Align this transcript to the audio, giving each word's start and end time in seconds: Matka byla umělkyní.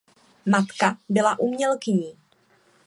Matka 0.45 0.97
byla 1.09 1.39
umělkyní. 1.39 2.17